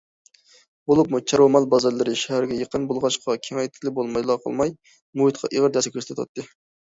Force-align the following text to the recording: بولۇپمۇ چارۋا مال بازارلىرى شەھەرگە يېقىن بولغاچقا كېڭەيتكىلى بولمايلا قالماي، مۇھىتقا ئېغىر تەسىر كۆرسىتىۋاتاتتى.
بولۇپمۇ 0.91 1.19
چارۋا 1.31 1.45
مال 1.55 1.67
بازارلىرى 1.73 2.15
شەھەرگە 2.21 2.57
يېقىن 2.61 2.87
بولغاچقا 2.93 3.35
كېڭەيتكىلى 3.49 3.93
بولمايلا 4.01 4.39
قالماي، 4.47 4.73
مۇھىتقا 5.23 5.53
ئېغىر 5.53 5.77
تەسىر 5.77 5.95
كۆرسىتىۋاتاتتى. 5.99 6.49